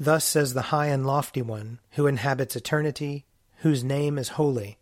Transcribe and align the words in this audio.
Thus 0.00 0.24
says 0.24 0.54
the 0.54 0.62
high 0.62 0.86
and 0.86 1.04
lofty 1.04 1.42
one, 1.42 1.80
who 1.92 2.06
inhabits 2.06 2.54
eternity, 2.54 3.24
whose 3.58 3.82
name 3.82 4.16
is 4.16 4.30
holy. 4.30 4.78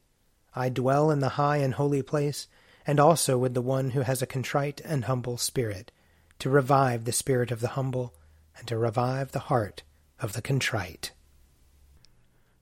I 0.55 0.69
dwell 0.69 1.11
in 1.11 1.21
the 1.21 1.31
high 1.31 1.59
and 1.59 1.75
holy 1.75 2.03
place, 2.03 2.49
and 2.87 3.01
also 3.01 3.39
with 3.39 3.55
the 3.55 3.63
one 3.63 3.91
who 3.91 4.03
has 4.03 4.21
a 4.21 4.27
contrite 4.27 4.81
and 4.85 5.05
humble 5.05 5.39
spirit, 5.39 5.91
to 6.39 6.51
revive 6.51 7.05
the 7.05 7.13
spirit 7.13 7.51
of 7.51 7.61
the 7.61 7.69
humble, 7.69 8.13
and 8.59 8.69
to 8.69 8.77
revive 8.77 9.33
the 9.33 9.49
heart 9.51 9.83
of 10.21 10.35
the 10.35 10.43
contrite. 10.43 11.13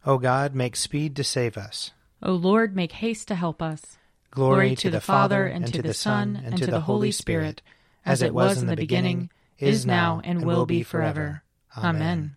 O 0.06 0.18
God, 0.18 0.54
make 0.54 0.76
speed 0.76 1.16
to 1.16 1.24
save 1.24 1.56
us. 1.56 1.90
O 2.22 2.32
Lord, 2.32 2.76
make 2.76 2.92
haste 2.92 3.28
to 3.28 3.34
help 3.34 3.60
us. 3.60 3.96
Glory, 4.30 4.54
Glory 4.54 4.76
to 4.76 4.90
the 4.90 5.00
Father, 5.00 5.46
and 5.46 5.72
to 5.72 5.82
the 5.82 5.94
Son, 5.94 6.40
and 6.44 6.56
to 6.58 6.66
the 6.66 6.80
Holy 6.80 7.10
Spirit, 7.10 7.62
as 8.06 8.22
it 8.22 8.34
was 8.34 8.60
in 8.60 8.68
the 8.68 8.76
beginning, 8.76 9.30
is 9.58 9.84
now, 9.84 10.20
and 10.22 10.44
will 10.44 10.66
be 10.66 10.82
forever. 10.84 11.42
Amen. 11.76 12.36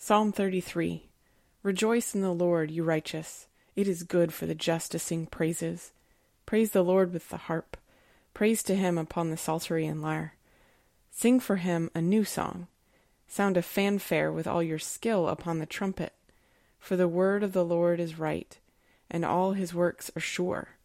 Psalm 0.00 0.30
33 0.30 1.08
Rejoice 1.64 2.14
in 2.14 2.20
the 2.20 2.32
Lord, 2.32 2.70
you 2.70 2.84
righteous. 2.84 3.48
It 3.74 3.88
is 3.88 4.04
good 4.04 4.32
for 4.32 4.46
the 4.46 4.54
just 4.54 4.92
to 4.92 4.98
sing 4.98 5.26
praises. 5.26 5.90
Praise 6.46 6.70
the 6.70 6.84
Lord 6.84 7.12
with 7.12 7.30
the 7.30 7.36
harp. 7.36 7.76
Praise 8.32 8.62
to 8.62 8.76
him 8.76 8.96
upon 8.96 9.30
the 9.30 9.36
psaltery 9.36 9.86
and 9.86 10.00
lyre. 10.00 10.34
Sing 11.10 11.40
for 11.40 11.56
him 11.56 11.90
a 11.96 12.00
new 12.00 12.22
song. 12.22 12.68
Sound 13.26 13.56
a 13.56 13.62
fanfare 13.62 14.30
with 14.30 14.46
all 14.46 14.62
your 14.62 14.78
skill 14.78 15.26
upon 15.26 15.58
the 15.58 15.66
trumpet. 15.66 16.12
For 16.78 16.94
the 16.94 17.08
word 17.08 17.42
of 17.42 17.52
the 17.52 17.64
Lord 17.64 17.98
is 17.98 18.20
right, 18.20 18.56
and 19.10 19.24
all 19.24 19.54
his 19.54 19.74
works 19.74 20.12
are 20.14 20.20
sure. 20.20 20.76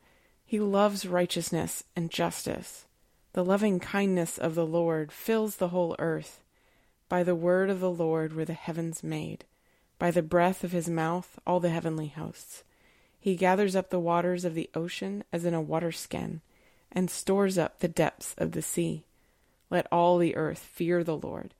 He 0.44 0.59
loves 0.59 1.05
righteousness 1.05 1.83
and 1.95 2.09
justice. 2.09 2.86
The 3.33 3.45
loving 3.45 3.80
kindness 3.80 4.39
of 4.39 4.55
the 4.55 4.66
Lord 4.66 5.11
fills 5.11 5.58
the 5.58 5.70
whole 5.70 5.95
earth. 6.00 6.42
By 7.14 7.22
the 7.22 7.36
word 7.36 7.69
of 7.69 7.80
the 7.80 7.92
Lord 7.92 8.33
were 8.33 8.44
the 8.44 8.53
heavens 8.53 9.03
made, 9.03 9.45
by 10.00 10.09
the 10.09 10.23
breath 10.23 10.64
of 10.64 10.72
his 10.72 10.89
mouth 10.89 11.38
all 11.45 11.59
the 11.59 11.70
heavenly 11.70 12.08
hosts. 12.08 12.64
He 13.20 13.36
gathers 13.36 13.75
up 13.75 13.92
the 13.92 14.00
waters 14.00 14.45
of 14.45 14.55
the 14.55 14.67
ocean 14.73 15.23
as 15.31 15.45
in 15.45 15.53
a 15.53 15.61
water 15.61 15.92
skin, 15.92 16.42
and 16.92 17.11
stores 17.11 17.55
up 17.55 17.78
the 17.78 17.88
depths 17.88 18.33
of 18.39 18.53
the 18.53 18.64
sea. 18.64 19.03
Let 19.70 19.86
all 19.92 20.17
the 20.17 20.36
earth 20.36 20.58
fear 20.58 21.03
the 21.03 21.16
Lord. 21.16 21.53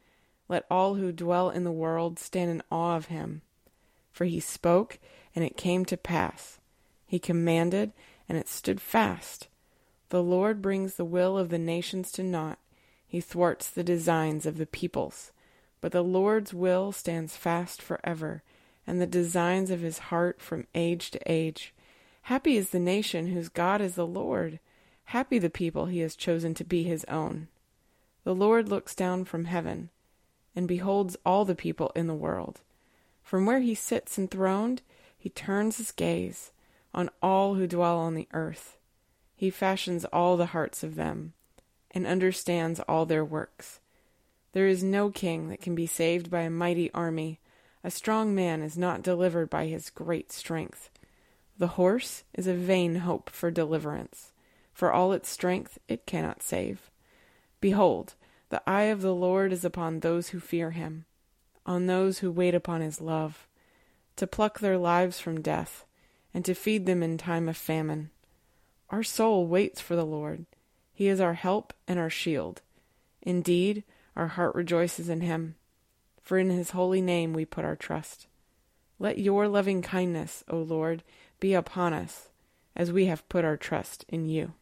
Let 0.50 0.66
all 0.72 0.96
who 0.96 1.12
dwell 1.12 1.52
in 1.52 1.66
the 1.66 1.72
world 1.72 2.18
stand 2.18 2.50
in 2.50 2.64
awe 2.72 2.96
of 2.96 3.06
him. 3.06 3.44
For 4.12 4.26
he 4.26 4.40
spoke, 4.40 4.98
and 5.36 5.46
it 5.46 5.56
came 5.56 5.86
to 5.86 5.98
pass. 5.98 6.58
He 7.06 7.20
commanded, 7.20 7.92
and 8.28 8.40
it 8.40 8.48
stood 8.48 8.82
fast. 8.82 9.50
The 10.10 10.24
Lord 10.24 10.64
brings 10.64 10.96
the 10.96 11.06
will 11.06 11.38
of 11.38 11.50
the 11.50 11.60
nations 11.60 12.12
to 12.14 12.24
naught. 12.24 12.58
He 13.06 13.22
thwarts 13.22 13.70
the 13.70 13.84
designs 13.84 14.48
of 14.48 14.58
the 14.58 14.66
peoples. 14.66 15.30
But 15.84 15.92
the 15.92 16.02
Lord's 16.02 16.54
will 16.54 16.94
stands 16.94 17.36
fast 17.36 17.82
forever, 17.82 18.42
and 18.88 19.02
the 19.02 19.06
designs 19.06 19.70
of 19.70 19.82
his 19.82 20.00
heart 20.00 20.40
from 20.40 20.66
age 20.74 21.12
to 21.12 21.20
age. 21.30 21.74
Happy 22.22 22.56
is 22.56 22.70
the 22.70 22.80
nation 22.80 23.28
whose 23.28 23.50
God 23.50 23.82
is 23.82 23.96
the 23.96 24.08
Lord. 24.08 24.62
Happy 25.08 25.40
the 25.40 25.50
people 25.50 25.88
he 25.88 26.00
has 26.00 26.16
chosen 26.16 26.54
to 26.54 26.64
be 26.64 26.84
his 26.84 27.04
own. 27.10 27.50
The 28.24 28.34
Lord 28.34 28.70
looks 28.70 28.96
down 28.96 29.26
from 29.26 29.44
heaven 29.44 29.90
and 30.56 30.70
beholds 30.70 31.18
all 31.26 31.44
the 31.44 31.54
people 31.54 31.92
in 31.98 32.08
the 32.08 32.14
world. 32.14 32.62
From 33.22 33.46
where 33.46 33.60
he 33.60 33.76
sits 33.76 34.18
enthroned, 34.18 34.84
he 35.18 35.28
turns 35.28 35.80
his 35.80 35.92
gaze 35.92 36.54
on 36.94 37.10
all 37.22 37.56
who 37.56 37.68
dwell 37.68 37.98
on 37.98 38.16
the 38.16 38.30
earth. 38.32 38.78
He 39.36 39.50
fashions 39.50 40.06
all 40.06 40.38
the 40.38 40.46
hearts 40.56 40.82
of 40.82 40.96
them 40.96 41.34
and 41.92 42.08
understands 42.08 42.80
all 42.88 43.06
their 43.06 43.26
works. 43.26 43.82
There 44.54 44.68
is 44.68 44.84
no 44.84 45.10
king 45.10 45.50
that 45.50 45.62
can 45.62 45.76
be 45.76 45.88
saved 45.88 46.32
by 46.32 46.42
a 46.42 46.50
mighty 46.50 46.92
army. 46.94 47.40
A 47.84 47.92
strong 47.92 48.34
man 48.34 48.62
is 48.62 48.78
not 48.78 49.02
delivered 49.02 49.50
by 49.50 49.66
his 49.66 49.90
great 49.90 50.32
strength. 50.32 50.90
The 51.58 51.68
horse 51.68 52.24
is 52.34 52.48
a 52.48 52.54
vain 52.54 52.96
hope 52.98 53.30
for 53.30 53.52
deliverance. 53.52 54.32
For 54.72 54.92
all 54.92 55.12
its 55.12 55.30
strength, 55.30 55.78
it 55.88 56.06
cannot 56.06 56.42
save. 56.42 56.90
Behold, 57.62 58.16
the 58.50 58.62
eye 58.68 58.84
of 58.84 59.02
the 59.02 59.14
Lord 59.14 59.52
is 59.52 59.66
upon 59.66 60.00
those 60.00 60.30
who 60.30 60.40
fear 60.40 60.72
him, 60.72 61.06
on 61.66 61.86
those 61.88 62.20
who 62.20 62.32
wait 62.32 62.54
upon 62.54 62.82
his 62.82 63.02
love, 63.02 63.48
to 64.16 64.28
pluck 64.28 64.60
their 64.60 64.78
lives 64.78 65.20
from 65.20 65.42
death, 65.42 65.86
and 66.34 66.46
to 66.46 66.54
feed 66.54 66.86
them 66.86 67.02
in 67.02 67.18
time 67.18 67.50
of 67.50 67.58
famine. 67.58 68.12
Our 68.90 69.04
soul 69.04 69.48
waits 69.48 69.82
for 69.82 69.96
the 69.96 70.06
Lord. 70.06 70.46
He 70.94 71.08
is 71.08 71.20
our 71.20 71.34
help 71.34 71.74
and 71.88 71.98
our 71.98 72.10
shield. 72.10 72.62
Indeed, 73.22 73.84
our 74.16 74.28
heart 74.28 74.56
rejoices 74.56 75.10
in 75.10 75.22
him, 75.22 75.56
for 76.22 76.38
in 76.38 76.50
his 76.50 76.72
holy 76.72 77.02
name 77.02 77.34
we 77.34 77.46
put 77.46 77.66
our 77.66 77.76
trust. 77.76 78.28
Let 79.00 79.18
your 79.18 79.48
loving 79.48 79.82
kindness, 79.82 80.44
O 80.48 80.58
Lord, 80.58 81.04
be 81.40 81.54
upon 81.54 81.94
us, 81.94 82.30
as 82.76 82.92
we 82.92 83.08
have 83.08 83.28
put 83.28 83.44
our 83.44 83.58
trust 83.58 84.06
in 84.08 84.26
you. 84.26 84.54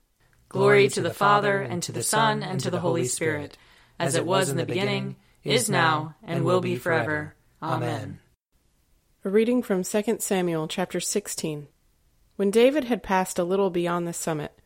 Glory 0.49 0.87
to 0.89 1.01
the 1.01 1.13
Father, 1.13 1.61
and 1.61 1.83
to 1.83 1.91
the 1.91 2.03
Son, 2.03 2.43
and 2.43 2.59
to 2.59 2.71
the 2.71 2.79
Holy 2.79 3.05
Spirit, 3.05 3.57
as 3.99 4.15
it 4.15 4.25
was 4.25 4.49
in 4.49 4.57
the 4.57 4.65
beginning, 4.65 5.15
is 5.43 5.69
now, 5.69 6.15
and 6.23 6.43
will 6.43 6.61
be 6.61 6.75
forever. 6.75 7.35
Amen. 7.61 8.19
A 9.23 9.29
reading 9.29 9.61
from 9.61 9.83
2 9.83 10.17
Samuel 10.19 10.67
chapter 10.67 10.99
16. 10.99 11.67
When 12.35 12.49
David 12.49 12.85
had 12.85 13.03
passed 13.03 13.37
a 13.37 13.43
little 13.43 13.69
beyond 13.69 14.07
the 14.07 14.13
summit, 14.13 14.57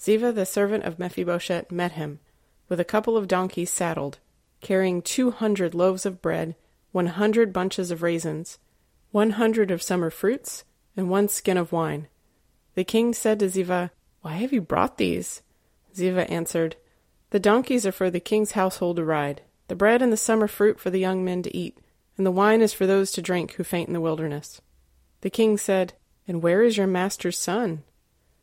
Ziba 0.00 0.32
the 0.32 0.46
servant 0.46 0.84
of 0.84 0.98
Mephibosheth 0.98 1.70
met 1.70 1.92
him, 1.92 2.20
with 2.68 2.80
a 2.80 2.84
couple 2.84 3.16
of 3.16 3.28
donkeys 3.28 3.70
saddled 3.70 4.18
carrying 4.60 5.02
two 5.02 5.30
hundred 5.30 5.74
loaves 5.74 6.04
of 6.04 6.22
bread, 6.22 6.54
one 6.92 7.06
hundred 7.06 7.52
bunches 7.52 7.90
of 7.90 8.02
raisins, 8.02 8.58
one 9.10 9.30
hundred 9.30 9.70
of 9.70 9.82
summer 9.82 10.10
fruits, 10.10 10.64
and 10.96 11.08
one 11.08 11.28
skin 11.28 11.56
of 11.56 11.72
wine. 11.72 12.08
The 12.74 12.84
king 12.84 13.14
said 13.14 13.38
to 13.40 13.48
Ziba, 13.48 13.90
Why 14.22 14.34
have 14.34 14.52
you 14.52 14.60
brought 14.60 14.98
these? 14.98 15.42
Ziba 15.94 16.30
answered, 16.30 16.76
The 17.30 17.40
donkeys 17.40 17.86
are 17.86 17.92
for 17.92 18.10
the 18.10 18.20
king's 18.20 18.52
household 18.52 18.96
to 18.96 19.04
ride, 19.04 19.42
the 19.68 19.74
bread 19.74 20.02
and 20.02 20.12
the 20.12 20.16
summer 20.16 20.48
fruit 20.48 20.78
for 20.78 20.90
the 20.90 21.00
young 21.00 21.24
men 21.24 21.42
to 21.42 21.56
eat, 21.56 21.78
and 22.16 22.26
the 22.26 22.30
wine 22.30 22.60
is 22.60 22.72
for 22.72 22.86
those 22.86 23.12
to 23.12 23.22
drink 23.22 23.52
who 23.52 23.64
faint 23.64 23.88
in 23.88 23.94
the 23.94 24.00
wilderness. 24.00 24.60
The 25.20 25.30
king 25.30 25.58
said, 25.58 25.94
And 26.26 26.42
where 26.42 26.62
is 26.62 26.76
your 26.76 26.86
master's 26.86 27.38
son? 27.38 27.82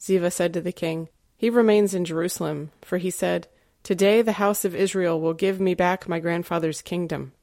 Ziba 0.01 0.31
said 0.31 0.53
to 0.53 0.61
the 0.61 0.71
king, 0.71 1.09
He 1.37 1.49
remains 1.49 1.93
in 1.93 2.05
Jerusalem, 2.05 2.71
for 2.81 2.97
he 2.97 3.09
said, 3.09 3.47
Today 3.85 4.23
the 4.23 4.31
house 4.31 4.65
of 4.65 4.73
Israel 4.73 5.21
will 5.21 5.35
give 5.35 5.59
me 5.59 5.75
back 5.75 6.09
my 6.09 6.19
grandfather's 6.19 6.81
kingdom. 6.81 7.33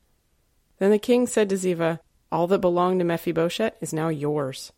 Then 0.80 0.90
the 0.90 0.98
king 0.98 1.28
said 1.28 1.48
to 1.50 1.56
Ziba, 1.56 2.00
All 2.32 2.48
that 2.48 2.58
belonged 2.58 2.98
to 2.98 3.04
Mephibosheth 3.04 3.74
is 3.80 3.92
now 3.92 4.08
yours. 4.08 4.72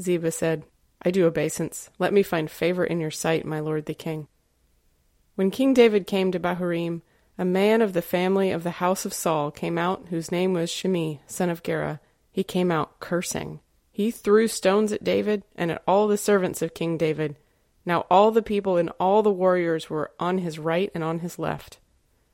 Ziba 0.00 0.30
said, 0.30 0.64
I 1.02 1.10
do 1.10 1.26
obeisance. 1.26 1.90
Let 1.98 2.14
me 2.14 2.22
find 2.22 2.50
favor 2.50 2.86
in 2.86 3.00
your 3.00 3.10
sight, 3.10 3.44
my 3.44 3.60
lord 3.60 3.84
the 3.84 3.92
king. 3.92 4.28
When 5.34 5.50
King 5.50 5.74
David 5.74 6.06
came 6.06 6.32
to 6.32 6.40
Bahurim, 6.40 7.02
a 7.36 7.44
man 7.44 7.82
of 7.82 7.92
the 7.92 8.00
family 8.00 8.50
of 8.50 8.62
the 8.62 8.80
house 8.80 9.04
of 9.04 9.12
Saul 9.12 9.50
came 9.50 9.76
out, 9.76 10.06
whose 10.08 10.32
name 10.32 10.54
was 10.54 10.70
Shimei, 10.70 11.20
son 11.26 11.50
of 11.50 11.62
Gera. 11.62 12.00
He 12.32 12.42
came 12.42 12.70
out 12.70 12.98
cursing. 12.98 13.60
He 13.92 14.10
threw 14.10 14.48
stones 14.48 14.90
at 14.90 15.04
David 15.04 15.42
and 15.54 15.70
at 15.70 15.82
all 15.86 16.08
the 16.08 16.16
servants 16.16 16.62
of 16.62 16.72
King 16.72 16.96
David, 16.96 17.36
now 17.86 18.06
all 18.10 18.30
the 18.30 18.42
people 18.42 18.76
and 18.76 18.90
all 18.98 19.22
the 19.22 19.30
warriors 19.30 19.90
were 19.90 20.10
on 20.18 20.38
his 20.38 20.58
right 20.58 20.90
and 20.94 21.04
on 21.04 21.20
his 21.20 21.38
left. 21.38 21.78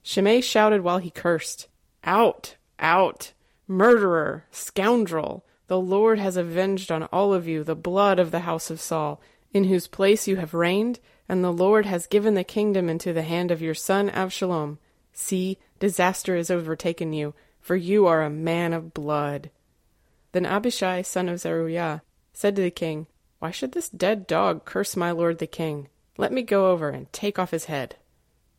Shimei 0.03 0.41
shouted 0.41 0.83
while 0.83 0.99
he 0.99 1.11
cursed, 1.11 1.69
Out! 2.05 2.57
Out! 2.79 3.33
Murderer! 3.67 4.45
Scoundrel! 4.51 5.45
The 5.67 5.81
Lord 5.81 6.19
has 6.19 6.37
avenged 6.37 6.91
on 6.91 7.05
all 7.05 7.33
of 7.33 7.47
you 7.47 7.63
the 7.63 7.77
blood 7.77 8.19
of 8.19 8.31
the 8.31 8.41
house 8.41 8.71
of 8.71 8.81
Saul, 8.81 9.21
in 9.53 9.65
whose 9.65 9.87
place 9.87 10.27
you 10.27 10.37
have 10.37 10.55
reigned, 10.55 10.99
and 11.29 11.45
the 11.45 11.53
Lord 11.53 11.87
has 11.87 12.07
given 12.07 12.35
the 12.35 12.45
kingdom 12.45 12.89
into 12.89 13.13
the 13.13 13.23
hand 13.23 13.51
of 13.51 13.63
your 13.63 13.75
son 13.75 14.11
Absalom. 14.11 14.79
See, 15.13 15.59
disaster 15.79 16.37
has 16.37 16.51
overtaken 16.51 17.13
you, 17.13 17.35
for 17.61 17.77
you 17.77 18.07
are 18.07 18.23
a 18.23 18.31
man 18.31 18.73
of 18.73 18.95
blood. 18.95 19.51
Then 20.33 20.47
Abishai, 20.47 21.03
son 21.03 21.29
of 21.29 21.41
Zeruiah, 21.41 22.03
said 22.33 22.57
to 22.57 22.63
the 22.63 22.71
king, 22.71 23.07
why 23.41 23.51
should 23.51 23.73
this 23.73 23.89
dead 23.89 24.27
dog 24.27 24.67
curse 24.67 24.95
my 24.95 25.11
lord 25.11 25.39
the 25.39 25.47
king? 25.47 25.89
Let 26.19 26.31
me 26.31 26.43
go 26.43 26.71
over 26.71 26.91
and 26.91 27.11
take 27.11 27.39
off 27.39 27.51
his 27.51 27.65
head. 27.65 27.97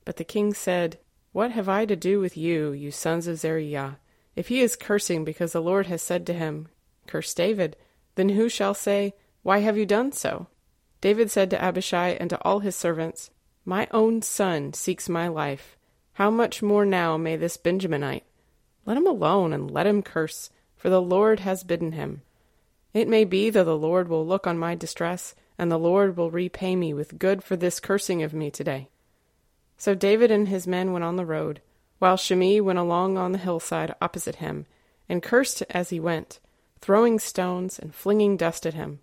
But 0.05 0.17
the 0.17 0.23
king 0.23 0.55
said, 0.55 0.97
What 1.31 1.51
have 1.51 1.69
I 1.69 1.85
to 1.85 1.95
do 1.95 2.19
with 2.19 2.35
you, 2.35 2.71
you 2.71 2.89
sons 2.89 3.27
of 3.27 3.37
Zeruiah? 3.37 3.99
If 4.35 4.47
he 4.47 4.61
is 4.61 4.75
cursing 4.75 5.23
because 5.23 5.53
the 5.53 5.61
Lord 5.61 5.85
has 5.85 6.01
said 6.01 6.25
to 6.25 6.33
him, 6.33 6.67
Curse 7.05 7.31
David, 7.35 7.77
then 8.15 8.29
who 8.29 8.49
shall 8.49 8.73
say, 8.73 9.13
Why 9.43 9.59
have 9.59 9.77
you 9.77 9.85
done 9.85 10.13
so? 10.13 10.47
David 10.99 11.29
said 11.29 11.51
to 11.51 11.63
Abishai 11.63 12.17
and 12.19 12.31
to 12.31 12.41
all 12.41 12.59
his 12.59 12.75
servants, 12.75 13.29
My 13.63 13.87
own 13.91 14.23
son 14.23 14.73
seeks 14.73 15.07
my 15.07 15.27
life. 15.27 15.77
How 16.13 16.31
much 16.31 16.63
more 16.63 16.85
now 16.85 17.17
may 17.17 17.35
this 17.35 17.55
Benjaminite? 17.55 18.23
Let 18.87 18.97
him 18.97 19.05
alone 19.05 19.53
and 19.53 19.69
let 19.69 19.85
him 19.85 20.01
curse, 20.01 20.49
for 20.75 20.89
the 20.89 21.01
Lord 21.01 21.41
has 21.41 21.63
bidden 21.63 21.91
him. 21.91 22.23
It 22.93 23.07
may 23.07 23.23
be 23.23 23.49
that 23.49 23.63
the 23.63 23.77
Lord 23.77 24.07
will 24.07 24.25
look 24.25 24.45
on 24.45 24.57
my 24.57 24.75
distress, 24.75 25.33
and 25.57 25.71
the 25.71 25.79
Lord 25.79 26.17
will 26.17 26.31
repay 26.31 26.75
me 26.75 26.93
with 26.93 27.19
good 27.19 27.43
for 27.43 27.55
this 27.55 27.79
cursing 27.79 28.23
of 28.23 28.33
me 28.33 28.51
today. 28.51 28.89
So 29.77 29.95
David 29.95 30.31
and 30.31 30.47
his 30.47 30.67
men 30.67 30.91
went 30.91 31.05
on 31.05 31.15
the 31.15 31.25
road, 31.25 31.61
while 31.99 32.17
Shimei 32.17 32.59
went 32.59 32.79
along 32.79 33.17
on 33.17 33.31
the 33.31 33.37
hillside 33.37 33.95
opposite 34.01 34.35
him, 34.35 34.65
and 35.07 35.23
cursed 35.23 35.63
as 35.69 35.89
he 35.89 35.99
went, 35.99 36.39
throwing 36.79 37.19
stones 37.19 37.79
and 37.79 37.93
flinging 37.93 38.37
dust 38.37 38.65
at 38.65 38.73
him. 38.73 38.99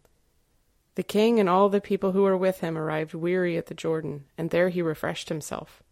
The 0.96 1.02
king 1.02 1.38
and 1.38 1.48
all 1.48 1.68
the 1.68 1.80
people 1.80 2.12
who 2.12 2.22
were 2.22 2.36
with 2.36 2.60
him 2.60 2.76
arrived 2.76 3.14
weary 3.14 3.56
at 3.56 3.66
the 3.66 3.74
Jordan, 3.74 4.24
and 4.36 4.50
there 4.50 4.68
he 4.68 4.82
refreshed 4.82 5.28
himself. 5.28 5.82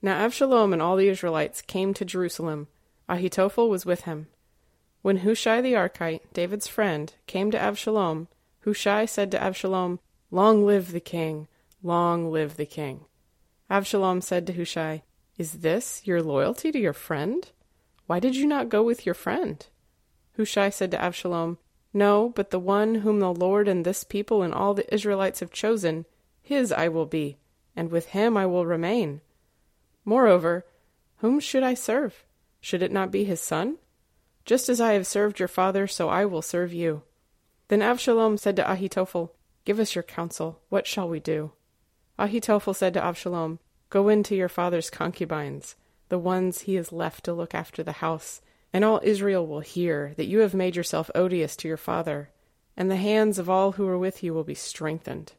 Now 0.00 0.14
Absalom 0.16 0.72
and 0.72 0.80
all 0.80 0.96
the 0.96 1.08
Israelites 1.08 1.60
came 1.60 1.92
to 1.94 2.04
Jerusalem. 2.04 2.68
Ahitophel 3.08 3.68
was 3.68 3.84
with 3.84 4.02
him. 4.02 4.28
When 5.02 5.18
Hushai 5.18 5.60
the 5.60 5.74
Archite, 5.74 6.20
David's 6.32 6.68
friend, 6.68 7.12
came 7.26 7.50
to 7.50 7.58
Absalom, 7.58 8.28
Hushai 8.60 9.04
said 9.04 9.32
to 9.32 9.42
Absalom, 9.42 9.98
Long 10.30 10.64
live 10.64 10.92
the 10.92 11.00
king! 11.00 11.48
Long 11.82 12.30
live 12.30 12.56
the 12.56 12.66
king! 12.66 13.06
Absalom 13.68 14.20
said 14.20 14.46
to 14.46 14.52
Hushai, 14.52 15.02
Is 15.36 15.54
this 15.54 16.02
your 16.04 16.22
loyalty 16.22 16.70
to 16.70 16.78
your 16.78 16.92
friend? 16.92 17.50
Why 18.06 18.20
did 18.20 18.36
you 18.36 18.46
not 18.46 18.68
go 18.68 18.84
with 18.84 19.04
your 19.04 19.16
friend? 19.16 19.66
Hushai 20.36 20.70
said 20.70 20.92
to 20.92 21.02
Absalom, 21.02 21.58
No, 21.92 22.28
but 22.28 22.50
the 22.50 22.60
one 22.60 22.96
whom 22.96 23.18
the 23.18 23.34
Lord 23.34 23.66
and 23.66 23.84
this 23.84 24.04
people 24.04 24.42
and 24.42 24.54
all 24.54 24.72
the 24.72 24.94
Israelites 24.94 25.40
have 25.40 25.50
chosen, 25.50 26.06
his 26.40 26.70
I 26.70 26.86
will 26.86 27.06
be, 27.06 27.38
and 27.74 27.90
with 27.90 28.06
him 28.06 28.36
I 28.36 28.46
will 28.46 28.66
remain. 28.66 29.20
Moreover, 30.04 30.64
whom 31.16 31.40
should 31.40 31.64
I 31.64 31.74
serve? 31.74 32.24
Should 32.60 32.82
it 32.82 32.92
not 32.92 33.10
be 33.10 33.24
his 33.24 33.40
son? 33.40 33.78
Just 34.44 34.68
as 34.68 34.80
I 34.80 34.94
have 34.94 35.06
served 35.06 35.38
your 35.38 35.48
father, 35.48 35.86
so 35.86 36.08
I 36.08 36.24
will 36.24 36.42
serve 36.42 36.72
you. 36.72 37.02
Then 37.68 37.82
Absalom 37.82 38.36
said 38.36 38.56
to 38.56 38.64
Ahitophel, 38.64 39.30
Give 39.64 39.78
us 39.78 39.94
your 39.94 40.02
counsel. 40.02 40.60
What 40.68 40.86
shall 40.86 41.08
we 41.08 41.20
do? 41.20 41.52
Ahitophel 42.18 42.74
said 42.74 42.94
to 42.94 43.04
Absalom, 43.04 43.60
Go 43.90 44.08
in 44.08 44.22
to 44.24 44.34
your 44.34 44.48
father's 44.48 44.90
concubines, 44.90 45.76
the 46.08 46.18
ones 46.18 46.62
he 46.62 46.74
has 46.74 46.92
left 46.92 47.24
to 47.24 47.32
look 47.32 47.54
after 47.54 47.82
the 47.82 47.92
house, 47.92 48.40
and 48.72 48.84
all 48.84 49.00
Israel 49.02 49.46
will 49.46 49.60
hear 49.60 50.14
that 50.16 50.26
you 50.26 50.40
have 50.40 50.54
made 50.54 50.76
yourself 50.76 51.10
odious 51.14 51.56
to 51.56 51.68
your 51.68 51.76
father, 51.76 52.30
and 52.76 52.90
the 52.90 52.96
hands 52.96 53.38
of 53.38 53.48
all 53.48 53.72
who 53.72 53.86
are 53.86 53.98
with 53.98 54.22
you 54.22 54.34
will 54.34 54.44
be 54.44 54.54
strengthened. 54.54 55.32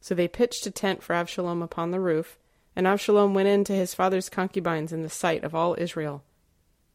So 0.00 0.14
they 0.14 0.28
pitched 0.28 0.66
a 0.66 0.70
tent 0.70 1.02
for 1.02 1.14
Absalom 1.14 1.62
upon 1.62 1.90
the 1.90 2.00
roof, 2.00 2.38
and 2.76 2.86
Absalom 2.86 3.34
went 3.34 3.48
in 3.48 3.64
to 3.64 3.74
his 3.74 3.94
father's 3.94 4.28
concubines 4.28 4.92
in 4.92 5.02
the 5.02 5.08
sight 5.08 5.44
of 5.44 5.54
all 5.54 5.76
Israel. 5.78 6.24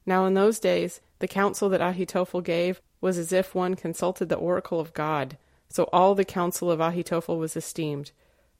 Now 0.06 0.25
in 0.25 0.34
those 0.34 0.60
days 0.60 1.02
the 1.19 1.28
counsel 1.28 1.69
that 1.69 1.81
Ahitophel 1.81 2.44
gave 2.44 2.81
was 3.02 3.18
as 3.18 3.31
if 3.31 3.56
one 3.56 3.75
consulted 3.75 4.30
the 4.30 4.36
oracle 4.36 4.80
of 4.80 4.94
God. 4.94 5.38
So 5.69 5.90
all 5.92 6.16
the 6.16 6.25
counsel 6.25 6.69
of 6.72 6.80
Ahitophel 6.80 7.38
was 7.38 7.56
esteemed, 7.56 8.12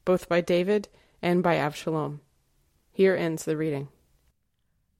both 0.03 0.27
by 0.27 0.42
David 0.42 0.88
and 1.21 1.44
by 1.44 1.56
Absalom. 1.56 2.21
Here 2.92 3.15
ends 3.15 3.45
the 3.45 3.57
reading. 3.57 3.89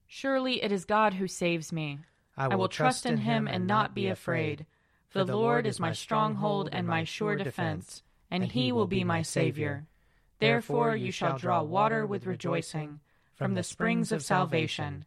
Surely 0.06 0.62
it 0.62 0.70
is 0.70 0.84
God 0.84 1.14
who 1.14 1.26
saves 1.26 1.72
me. 1.72 2.00
I 2.36 2.46
will, 2.46 2.52
I 2.52 2.56
will 2.56 2.68
trust 2.68 3.06
in 3.06 3.18
him 3.18 3.48
and 3.48 3.66
not 3.66 3.94
be 3.94 4.08
afraid. 4.08 4.66
For 5.08 5.24
the 5.24 5.36
Lord 5.36 5.66
is 5.66 5.80
my 5.80 5.92
stronghold 5.92 6.68
and 6.72 6.86
my 6.86 7.04
sure 7.04 7.36
defense, 7.36 8.02
and 8.30 8.44
he 8.44 8.70
will 8.70 8.86
be 8.86 9.02
my 9.02 9.22
Savior. 9.22 9.86
Therefore 10.38 10.94
you 10.94 11.10
shall 11.10 11.38
draw 11.38 11.62
water 11.62 12.04
with 12.06 12.26
rejoicing 12.26 13.00
from 13.34 13.54
the 13.54 13.62
springs 13.62 14.12
of 14.12 14.22
salvation. 14.22 15.06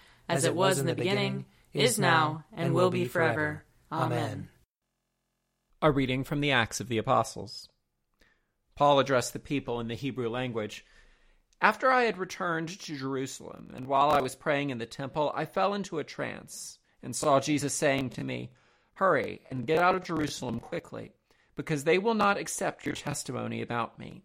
as 0.31 0.45
it 0.45 0.55
was 0.55 0.79
in 0.79 0.85
the 0.85 0.95
beginning 0.95 1.45
is 1.73 1.99
now, 1.99 2.45
and 2.53 2.73
will 2.73 2.89
be 2.89 3.05
forever. 3.05 3.63
Amen. 3.91 4.49
A 5.81 5.91
reading 5.91 6.23
from 6.23 6.41
the 6.41 6.51
Acts 6.51 6.79
of 6.79 6.87
the 6.87 6.97
Apostles. 6.97 7.67
Paul 8.75 8.99
addressed 8.99 9.33
the 9.33 9.39
people 9.39 9.79
in 9.79 9.87
the 9.87 9.95
Hebrew 9.95 10.29
language. 10.29 10.85
After 11.61 11.91
I 11.91 12.03
had 12.03 12.17
returned 12.17 12.69
to 12.69 12.97
Jerusalem, 12.97 13.71
and 13.75 13.87
while 13.87 14.09
I 14.09 14.21
was 14.21 14.35
praying 14.35 14.69
in 14.69 14.77
the 14.77 14.85
temple, 14.85 15.31
I 15.35 15.45
fell 15.45 15.73
into 15.73 15.99
a 15.99 16.03
trance, 16.03 16.79
and 17.03 17.15
saw 17.15 17.39
Jesus 17.39 17.73
saying 17.73 18.11
to 18.11 18.23
me, 18.23 18.51
Hurry 18.93 19.41
and 19.49 19.67
get 19.67 19.79
out 19.79 19.95
of 19.95 20.03
Jerusalem 20.03 20.59
quickly, 20.59 21.11
because 21.55 21.83
they 21.83 21.97
will 21.97 22.13
not 22.13 22.37
accept 22.37 22.85
your 22.85 22.95
testimony 22.95 23.61
about 23.61 23.99
me. 23.99 24.23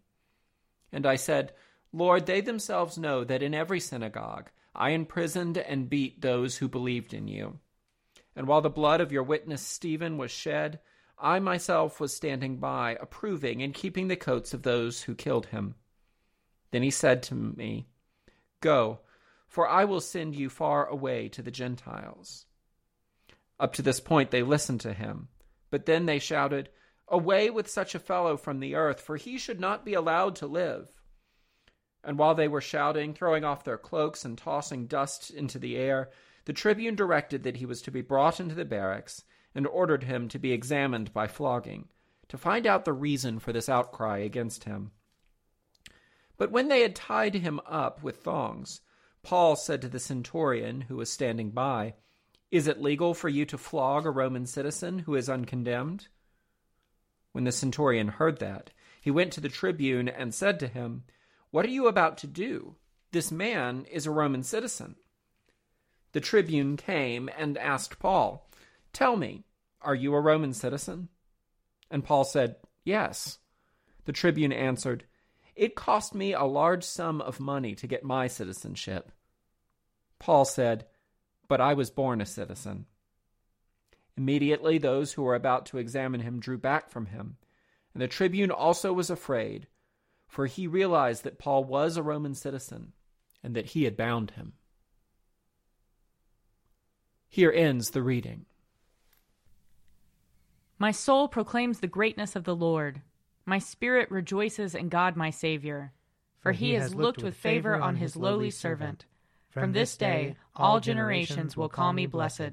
And 0.91 1.05
I 1.05 1.15
said, 1.15 1.53
Lord, 1.91 2.25
they 2.25 2.41
themselves 2.41 2.97
know 2.97 3.23
that 3.23 3.43
in 3.43 3.53
every 3.53 3.79
synagogue 3.79 4.51
I 4.77 4.91
imprisoned 4.91 5.57
and 5.57 5.89
beat 5.89 6.21
those 6.21 6.57
who 6.57 6.67
believed 6.67 7.13
in 7.13 7.27
you. 7.27 7.59
And 8.35 8.47
while 8.47 8.61
the 8.61 8.69
blood 8.69 9.01
of 9.01 9.11
your 9.11 9.23
witness 9.23 9.63
Stephen 9.63 10.17
was 10.17 10.29
shed, 10.29 10.79
I 11.17 11.39
myself 11.39 11.99
was 11.99 12.15
standing 12.15 12.57
by, 12.57 12.95
approving 13.01 13.63
and 13.63 13.73
keeping 13.73 14.07
the 14.07 14.15
coats 14.15 14.53
of 14.53 14.61
those 14.61 15.01
who 15.01 15.15
killed 15.15 15.47
him. 15.47 15.73
Then 16.69 16.83
he 16.83 16.91
said 16.91 17.23
to 17.23 17.35
me, 17.35 17.87
Go, 18.61 18.99
for 19.47 19.67
I 19.67 19.85
will 19.85 20.01
send 20.01 20.35
you 20.35 20.49
far 20.49 20.85
away 20.85 21.27
to 21.29 21.41
the 21.41 21.49
Gentiles. 21.49 22.45
Up 23.59 23.73
to 23.73 23.81
this 23.81 23.99
point 23.99 24.29
they 24.29 24.43
listened 24.43 24.81
to 24.81 24.93
him, 24.93 25.29
but 25.71 25.87
then 25.87 26.05
they 26.05 26.19
shouted, 26.19 26.69
Away 27.07 27.49
with 27.49 27.69
such 27.69 27.95
a 27.95 27.99
fellow 27.99 28.37
from 28.37 28.59
the 28.59 28.75
earth, 28.75 29.01
for 29.01 29.17
he 29.17 29.39
should 29.39 29.59
not 29.59 29.85
be 29.85 29.95
allowed 29.95 30.35
to 30.35 30.45
live. 30.45 30.89
And 32.07 32.17
while 32.17 32.35
they 32.35 32.47
were 32.47 32.61
shouting, 32.61 33.13
throwing 33.13 33.43
off 33.43 33.65
their 33.65 33.77
cloaks, 33.77 34.23
and 34.23 34.37
tossing 34.37 34.87
dust 34.87 35.29
into 35.29 35.59
the 35.59 35.75
air, 35.75 36.09
the 36.45 36.53
tribune 36.53 36.95
directed 36.95 37.43
that 37.43 37.57
he 37.57 37.65
was 37.65 37.81
to 37.81 37.91
be 37.91 37.99
brought 37.99 38.39
into 38.39 38.55
the 38.55 38.63
barracks, 38.63 39.25
and 39.53 39.67
ordered 39.67 40.05
him 40.05 40.29
to 40.29 40.39
be 40.39 40.53
examined 40.53 41.11
by 41.11 41.27
flogging, 41.27 41.89
to 42.29 42.37
find 42.37 42.65
out 42.65 42.85
the 42.85 42.93
reason 42.93 43.39
for 43.39 43.51
this 43.51 43.67
outcry 43.67 44.19
against 44.19 44.63
him. 44.63 44.91
But 46.37 46.49
when 46.49 46.69
they 46.69 46.79
had 46.79 46.95
tied 46.95 47.35
him 47.35 47.59
up 47.65 48.01
with 48.01 48.23
thongs, 48.23 48.79
Paul 49.21 49.57
said 49.57 49.81
to 49.81 49.89
the 49.89 49.99
centurion 49.99 50.79
who 50.79 50.95
was 50.95 51.11
standing 51.11 51.51
by, 51.51 51.95
Is 52.51 52.67
it 52.67 52.81
legal 52.81 53.15
for 53.15 53.27
you 53.27 53.45
to 53.47 53.57
flog 53.57 54.05
a 54.05 54.11
Roman 54.11 54.45
citizen 54.45 54.99
who 54.99 55.15
is 55.15 55.27
uncondemned? 55.27 56.07
When 57.33 57.43
the 57.43 57.51
centurion 57.51 58.07
heard 58.07 58.39
that, 58.39 58.71
he 59.01 59.11
went 59.11 59.33
to 59.33 59.41
the 59.41 59.49
tribune 59.49 60.07
and 60.07 60.33
said 60.33 60.57
to 60.61 60.67
him, 60.69 61.03
what 61.51 61.65
are 61.65 61.69
you 61.69 61.87
about 61.87 62.17
to 62.19 62.27
do? 62.27 62.75
This 63.11 63.31
man 63.31 63.85
is 63.89 64.05
a 64.05 64.11
Roman 64.11 64.43
citizen. 64.43 64.95
The 66.11 66.19
tribune 66.19 66.77
came 66.77 67.29
and 67.37 67.57
asked 67.57 67.99
Paul, 67.99 68.49
Tell 68.93 69.15
me, 69.15 69.45
are 69.81 69.95
you 69.95 70.13
a 70.13 70.19
Roman 70.21 70.53
citizen? 70.53 71.09
And 71.89 72.03
Paul 72.03 72.23
said, 72.23 72.55
Yes. 72.83 73.39
The 74.05 74.11
tribune 74.11 74.51
answered, 74.51 75.05
It 75.55 75.75
cost 75.75 76.15
me 76.15 76.33
a 76.33 76.43
large 76.43 76.83
sum 76.83 77.21
of 77.21 77.39
money 77.39 77.75
to 77.75 77.87
get 77.87 78.03
my 78.03 78.27
citizenship. 78.27 79.11
Paul 80.19 80.45
said, 80.45 80.85
But 81.47 81.61
I 81.61 81.73
was 81.73 81.89
born 81.89 82.21
a 82.21 82.25
citizen. 82.25 82.85
Immediately 84.17 84.79
those 84.79 85.13
who 85.13 85.21
were 85.21 85.35
about 85.35 85.67
to 85.67 85.77
examine 85.77 86.21
him 86.21 86.39
drew 86.39 86.57
back 86.57 86.89
from 86.89 87.07
him, 87.07 87.37
and 87.93 88.01
the 88.01 88.07
tribune 88.07 88.51
also 88.51 88.91
was 88.91 89.09
afraid 89.09 89.67
for 90.27 90.45
he 90.45 90.67
realized 90.67 91.23
that 91.23 91.39
Paul 91.39 91.63
was 91.63 91.97
a 91.97 92.03
Roman 92.03 92.35
citizen 92.35 92.93
and 93.43 93.55
that 93.55 93.67
he 93.67 93.85
had 93.85 93.95
bound 93.95 94.31
him. 94.31 94.53
Here 97.29 97.51
ends 97.51 97.91
the 97.91 98.01
reading. 98.01 98.45
My 100.79 100.91
soul 100.91 101.27
proclaims 101.27 101.79
the 101.79 101.87
greatness 101.87 102.35
of 102.35 102.43
the 102.43 102.55
Lord. 102.55 103.01
My 103.45 103.59
spirit 103.59 104.11
rejoices 104.11 104.75
in 104.75 104.89
God 104.89 105.15
my 105.15 105.29
Savior, 105.29 105.93
for 106.39 106.51
he 106.51 106.73
has 106.73 106.93
looked 106.93 107.23
with 107.23 107.35
favor 107.35 107.75
on 107.75 107.95
his 107.95 108.15
lowly 108.15 108.51
servant. 108.51 109.05
From 109.49 109.71
this 109.71 109.97
day 109.97 110.35
all 110.55 110.79
generations 110.79 111.57
will 111.57 111.69
call 111.69 111.93
me 111.93 112.05
blessed. 112.05 112.51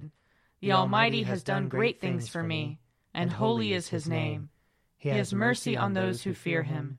The 0.60 0.72
Almighty 0.72 1.24
has 1.24 1.42
done 1.42 1.68
great 1.68 2.00
things 2.00 2.28
for 2.28 2.42
me, 2.42 2.78
and 3.12 3.30
holy 3.30 3.74
is 3.74 3.88
his 3.88 4.08
name. 4.08 4.48
He 4.96 5.10
has 5.10 5.34
mercy 5.34 5.76
on 5.76 5.92
those 5.92 6.22
who 6.22 6.32
fear 6.32 6.62
him, 6.62 6.98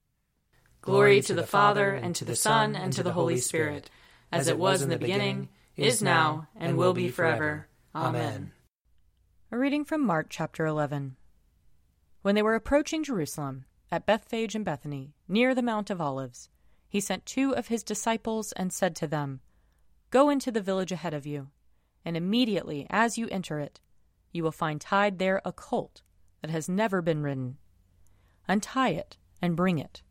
Glory 0.81 1.21
to 1.21 1.35
the 1.35 1.45
Father, 1.45 1.91
and 1.91 2.15
to 2.15 2.25
the 2.25 2.35
Son, 2.35 2.75
and 2.75 2.91
to 2.91 3.03
the 3.03 3.13
Holy 3.13 3.37
Spirit, 3.37 3.91
as 4.31 4.47
it 4.47 4.57
was 4.57 4.81
in 4.81 4.89
the 4.89 4.97
beginning, 4.97 5.47
is 5.77 6.01
now, 6.01 6.47
and 6.55 6.75
will 6.75 6.93
be 6.93 7.07
forever. 7.07 7.67
Amen. 7.93 8.51
A 9.51 9.59
reading 9.59 9.85
from 9.85 10.03
Mark 10.03 10.25
chapter 10.31 10.65
11. 10.65 11.17
When 12.23 12.33
they 12.33 12.41
were 12.41 12.55
approaching 12.55 13.03
Jerusalem, 13.03 13.65
at 13.91 14.07
Bethphage 14.07 14.55
and 14.55 14.65
Bethany, 14.65 15.13
near 15.27 15.53
the 15.53 15.61
Mount 15.61 15.91
of 15.91 16.01
Olives, 16.01 16.49
he 16.87 16.99
sent 16.99 17.27
two 17.27 17.53
of 17.55 17.67
his 17.67 17.83
disciples 17.83 18.51
and 18.53 18.73
said 18.73 18.95
to 18.95 19.07
them, 19.07 19.41
Go 20.09 20.31
into 20.31 20.51
the 20.51 20.61
village 20.61 20.91
ahead 20.91 21.13
of 21.13 21.27
you, 21.27 21.49
and 22.03 22.17
immediately 22.17 22.87
as 22.89 23.19
you 23.19 23.27
enter 23.29 23.59
it, 23.59 23.79
you 24.31 24.41
will 24.41 24.51
find 24.51 24.81
tied 24.81 25.19
there 25.19 25.43
a 25.45 25.51
colt 25.51 26.01
that 26.41 26.49
has 26.49 26.67
never 26.67 27.03
been 27.03 27.21
ridden. 27.21 27.57
Untie 28.47 28.89
it 28.89 29.17
and 29.43 29.55
bring 29.55 29.77
it. 29.77 30.01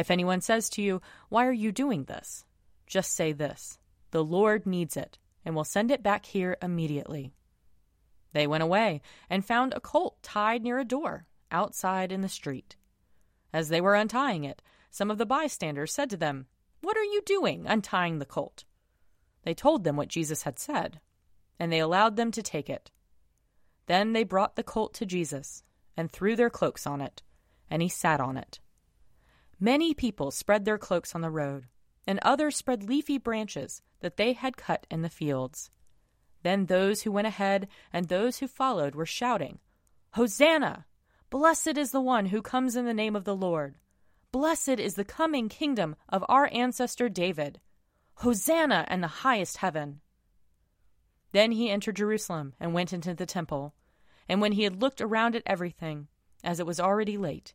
If 0.00 0.10
anyone 0.10 0.40
says 0.40 0.70
to 0.70 0.82
you, 0.82 1.02
Why 1.28 1.46
are 1.46 1.52
you 1.52 1.72
doing 1.72 2.04
this? 2.04 2.46
just 2.86 3.12
say 3.12 3.32
this 3.32 3.78
The 4.12 4.24
Lord 4.24 4.64
needs 4.64 4.96
it, 4.96 5.18
and 5.44 5.54
will 5.54 5.62
send 5.62 5.90
it 5.90 6.02
back 6.02 6.24
here 6.24 6.56
immediately. 6.62 7.34
They 8.32 8.46
went 8.46 8.62
away 8.62 9.02
and 9.28 9.44
found 9.44 9.74
a 9.74 9.80
colt 9.80 10.22
tied 10.22 10.62
near 10.62 10.78
a 10.78 10.86
door, 10.86 11.26
outside 11.52 12.12
in 12.12 12.22
the 12.22 12.30
street. 12.30 12.76
As 13.52 13.68
they 13.68 13.82
were 13.82 13.94
untying 13.94 14.44
it, 14.44 14.62
some 14.90 15.10
of 15.10 15.18
the 15.18 15.26
bystanders 15.26 15.92
said 15.92 16.08
to 16.10 16.16
them, 16.16 16.46
What 16.80 16.96
are 16.96 17.04
you 17.04 17.20
doing, 17.26 17.66
untying 17.66 18.20
the 18.20 18.24
colt? 18.24 18.64
They 19.42 19.52
told 19.52 19.84
them 19.84 19.96
what 19.96 20.08
Jesus 20.08 20.44
had 20.44 20.58
said, 20.58 21.02
and 21.58 21.70
they 21.70 21.78
allowed 21.78 22.16
them 22.16 22.30
to 22.30 22.42
take 22.42 22.70
it. 22.70 22.90
Then 23.84 24.14
they 24.14 24.24
brought 24.24 24.56
the 24.56 24.62
colt 24.62 24.94
to 24.94 25.04
Jesus, 25.04 25.62
and 25.94 26.10
threw 26.10 26.36
their 26.36 26.48
cloaks 26.48 26.86
on 26.86 27.02
it, 27.02 27.22
and 27.68 27.82
he 27.82 27.88
sat 27.90 28.18
on 28.18 28.38
it. 28.38 28.60
Many 29.62 29.92
people 29.92 30.30
spread 30.30 30.64
their 30.64 30.78
cloaks 30.78 31.14
on 31.14 31.20
the 31.20 31.30
road, 31.30 31.66
and 32.06 32.18
others 32.22 32.56
spread 32.56 32.82
leafy 32.82 33.18
branches 33.18 33.82
that 34.00 34.16
they 34.16 34.32
had 34.32 34.56
cut 34.56 34.86
in 34.90 35.02
the 35.02 35.10
fields. 35.10 35.70
Then 36.42 36.66
those 36.66 37.02
who 37.02 37.12
went 37.12 37.26
ahead 37.26 37.68
and 37.92 38.08
those 38.08 38.38
who 38.38 38.48
followed 38.48 38.94
were 38.94 39.04
shouting, 39.04 39.58
Hosanna! 40.12 40.86
Blessed 41.28 41.76
is 41.76 41.92
the 41.92 42.00
one 42.00 42.26
who 42.26 42.40
comes 42.40 42.74
in 42.74 42.86
the 42.86 42.94
name 42.94 43.14
of 43.14 43.24
the 43.24 43.36
Lord. 43.36 43.76
Blessed 44.32 44.80
is 44.80 44.94
the 44.94 45.04
coming 45.04 45.50
kingdom 45.50 45.94
of 46.08 46.24
our 46.28 46.48
ancestor 46.52 47.10
David. 47.10 47.60
Hosanna 48.14 48.86
in 48.90 49.02
the 49.02 49.08
highest 49.08 49.58
heaven. 49.58 50.00
Then 51.32 51.52
he 51.52 51.70
entered 51.70 51.96
Jerusalem 51.96 52.54
and 52.58 52.72
went 52.72 52.92
into 52.92 53.14
the 53.14 53.26
temple. 53.26 53.74
And 54.26 54.40
when 54.40 54.52
he 54.52 54.64
had 54.64 54.80
looked 54.80 55.00
around 55.00 55.36
at 55.36 55.42
everything, 55.44 56.08
as 56.42 56.58
it 56.58 56.66
was 56.66 56.80
already 56.80 57.18
late, 57.18 57.54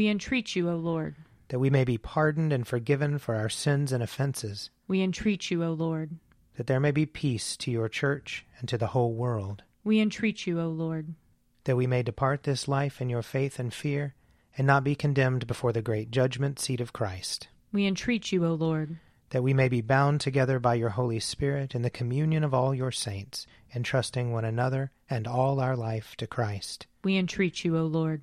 We 0.00 0.08
entreat 0.08 0.56
you, 0.56 0.70
O 0.70 0.76
Lord. 0.76 1.16
That 1.48 1.58
we 1.58 1.68
may 1.68 1.84
be 1.84 1.98
pardoned 1.98 2.54
and 2.54 2.66
forgiven 2.66 3.18
for 3.18 3.34
our 3.34 3.50
sins 3.50 3.92
and 3.92 4.02
offenses. 4.02 4.70
We 4.88 5.02
entreat 5.02 5.50
you, 5.50 5.62
O 5.62 5.72
Lord. 5.72 6.16
That 6.56 6.68
there 6.68 6.80
may 6.80 6.90
be 6.90 7.04
peace 7.04 7.54
to 7.58 7.70
your 7.70 7.90
church 7.90 8.46
and 8.58 8.66
to 8.70 8.78
the 8.78 8.86
whole 8.86 9.12
world. 9.12 9.62
We 9.84 10.00
entreat 10.00 10.46
you, 10.46 10.58
O 10.58 10.68
Lord. 10.68 11.16
That 11.64 11.76
we 11.76 11.86
may 11.86 12.02
depart 12.02 12.44
this 12.44 12.66
life 12.66 13.02
in 13.02 13.10
your 13.10 13.20
faith 13.20 13.58
and 13.58 13.74
fear, 13.74 14.14
and 14.56 14.66
not 14.66 14.84
be 14.84 14.94
condemned 14.94 15.46
before 15.46 15.74
the 15.74 15.82
great 15.82 16.10
judgment 16.10 16.58
seat 16.58 16.80
of 16.80 16.94
Christ. 16.94 17.48
We 17.70 17.86
entreat 17.86 18.32
you, 18.32 18.46
O 18.46 18.54
Lord 18.54 18.96
that 19.28 19.42
we 19.42 19.52
may 19.52 19.68
be 19.68 19.80
bound 19.80 20.20
together 20.20 20.58
by 20.58 20.74
your 20.74 20.88
Holy 20.88 21.20
Spirit 21.20 21.74
in 21.74 21.82
the 21.82 21.90
communion 21.90 22.42
of 22.42 22.52
all 22.52 22.74
your 22.74 22.90
saints, 22.90 23.46
entrusting 23.74 24.32
one 24.32 24.44
another 24.44 24.90
and 25.08 25.28
all 25.28 25.60
our 25.60 25.76
life 25.76 26.16
to 26.16 26.26
Christ. 26.26 26.86
We 27.04 27.16
entreat 27.16 27.64
you, 27.64 27.76
O 27.76 27.84
Lord. 27.84 28.22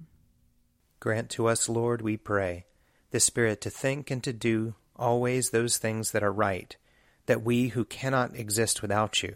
Grant 0.99 1.29
to 1.31 1.47
us, 1.47 1.69
Lord, 1.69 2.01
we 2.01 2.17
pray, 2.17 2.65
the 3.11 3.19
Spirit 3.19 3.61
to 3.61 3.69
think 3.69 4.09
and 4.09 4.23
to 4.23 4.33
do 4.33 4.75
always 4.95 5.49
those 5.49 5.77
things 5.77 6.11
that 6.11 6.23
are 6.23 6.33
right, 6.33 6.75
that 7.27 7.43
we 7.43 7.69
who 7.69 7.85
cannot 7.85 8.35
exist 8.35 8.81
without 8.81 9.21
you 9.21 9.35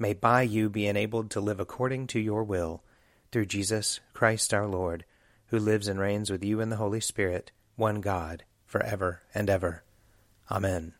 may 0.00 0.14
by 0.14 0.40
you 0.40 0.70
be 0.70 0.86
enabled 0.86 1.30
to 1.30 1.40
live 1.40 1.60
according 1.60 2.06
to 2.06 2.18
your 2.18 2.42
will, 2.42 2.82
through 3.30 3.44
Jesus 3.44 4.00
Christ 4.14 4.54
our 4.54 4.66
Lord, 4.66 5.04
who 5.48 5.58
lives 5.58 5.86
and 5.86 6.00
reigns 6.00 6.30
with 6.30 6.42
you 6.42 6.60
in 6.60 6.70
the 6.70 6.76
Holy 6.76 7.00
Spirit, 7.00 7.52
one 7.76 8.00
God, 8.00 8.44
for 8.64 8.82
ever 8.82 9.22
and 9.34 9.50
ever. 9.50 9.84
Amen. 10.50 10.94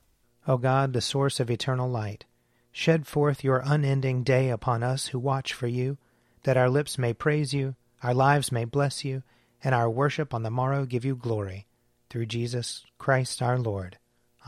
O 0.47 0.59
God, 0.59 0.93
the 0.93 1.01
source 1.01 1.41
of 1.41 1.51
eternal 1.51 1.89
light, 1.89 2.27
shed 2.71 3.07
forth 3.07 3.43
your 3.43 3.63
unending 3.65 4.23
day 4.23 4.51
upon 4.51 4.83
us 4.83 5.09
who 5.09 5.19
watch 5.19 5.55
for 5.55 5.67
you, 5.67 5.97
that 6.43 6.59
our 6.59 6.69
lips 6.69 6.99
may 6.99 7.15
praise 7.15 7.55
you, 7.55 7.75
our 8.03 8.15
lives 8.15 8.53
may 8.53 8.67
bless 8.67 9.05
you, 9.05 9.23
and 9.63 9.75
our 9.75 9.91
worship 9.91 10.33
on 10.33 10.43
the 10.43 10.51
morrow 10.51 10.85
give 10.87 11.05
you 11.05 11.17
glory. 11.17 11.67
Through 12.09 12.27
Jesus 12.27 12.85
Christ 12.99 13.41
our 13.41 13.59
Lord. 13.59 13.99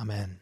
Amen. 0.00 0.40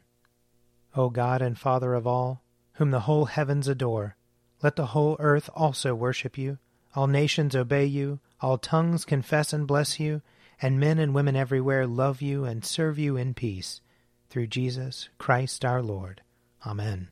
O 0.96 1.10
God 1.10 1.42
and 1.42 1.58
Father 1.58 1.94
of 1.94 2.06
all, 2.06 2.42
whom 2.74 2.90
the 2.90 3.00
whole 3.00 3.26
heavens 3.26 3.68
adore, 3.68 4.16
let 4.62 4.76
the 4.76 4.86
whole 4.86 5.16
earth 5.18 5.50
also 5.54 5.94
worship 5.94 6.36
you, 6.38 6.58
all 6.94 7.06
nations 7.06 7.54
obey 7.54 7.84
you, 7.84 8.20
all 8.40 8.58
tongues 8.58 9.04
confess 9.04 9.52
and 9.52 9.66
bless 9.66 10.00
you, 10.00 10.22
and 10.62 10.80
men 10.80 10.98
and 10.98 11.14
women 11.14 11.36
everywhere 11.36 11.86
love 11.86 12.20
you 12.20 12.44
and 12.44 12.64
serve 12.64 12.98
you 12.98 13.16
in 13.16 13.34
peace 13.34 13.80
through 14.28 14.46
Jesus 14.46 15.08
Christ 15.18 15.64
our 15.64 15.82
Lord. 15.82 16.22
Amen. 16.66 17.08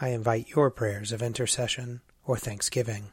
I 0.00 0.08
invite 0.08 0.50
your 0.50 0.70
prayers 0.70 1.12
of 1.12 1.22
intercession 1.22 2.00
or 2.24 2.36
thanksgiving. 2.36 3.12